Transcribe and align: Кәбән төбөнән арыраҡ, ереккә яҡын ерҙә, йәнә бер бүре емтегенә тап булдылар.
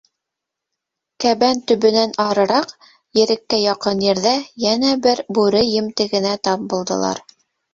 Кәбән 1.25 1.59
төбөнән 1.71 2.15
арыраҡ, 2.23 2.73
ереккә 3.19 3.61
яҡын 3.67 4.03
ерҙә, 4.09 4.35
йәнә 4.67 4.97
бер 5.07 5.23
бүре 5.39 5.63
емтегенә 5.77 6.37
тап 6.49 6.69
булдылар. 6.73 7.25